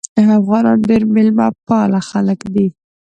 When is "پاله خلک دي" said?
1.67-2.67